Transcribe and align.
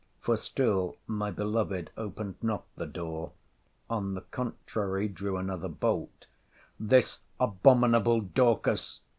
(for 0.19 0.35
still 0.35 0.97
my 1.05 1.29
beloved 1.29 1.91
opened 1.95 2.33
not 2.41 2.65
the 2.75 2.87
door; 2.87 3.33
on 3.87 4.15
the 4.15 4.21
contrary, 4.31 5.07
drew 5.07 5.37
another 5.37 5.67
bolt,) 5.69 6.25
This 6.79 7.19
abominable 7.39 8.21
Dorcas! 8.21 9.01